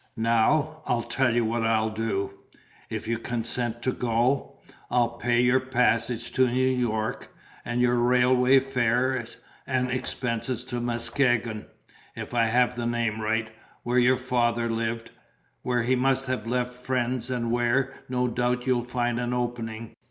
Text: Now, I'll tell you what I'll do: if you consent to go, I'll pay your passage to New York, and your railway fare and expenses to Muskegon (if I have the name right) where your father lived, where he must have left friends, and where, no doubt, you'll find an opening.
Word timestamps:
Now, 0.17 0.81
I'll 0.87 1.03
tell 1.03 1.35
you 1.35 1.45
what 1.45 1.63
I'll 1.63 1.91
do: 1.91 2.39
if 2.89 3.07
you 3.07 3.19
consent 3.19 3.83
to 3.83 3.91
go, 3.91 4.57
I'll 4.89 5.09
pay 5.09 5.41
your 5.41 5.59
passage 5.59 6.31
to 6.31 6.47
New 6.47 6.67
York, 6.69 7.27
and 7.63 7.81
your 7.81 7.97
railway 7.97 8.59
fare 8.61 9.23
and 9.67 9.91
expenses 9.91 10.65
to 10.65 10.79
Muskegon 10.81 11.67
(if 12.15 12.33
I 12.33 12.45
have 12.45 12.75
the 12.75 12.87
name 12.87 13.21
right) 13.21 13.51
where 13.83 13.99
your 13.99 14.17
father 14.17 14.67
lived, 14.71 15.11
where 15.61 15.83
he 15.83 15.95
must 15.95 16.25
have 16.25 16.47
left 16.47 16.73
friends, 16.73 17.29
and 17.29 17.51
where, 17.51 17.93
no 18.09 18.27
doubt, 18.27 18.65
you'll 18.65 18.83
find 18.83 19.19
an 19.19 19.33
opening. 19.35 19.93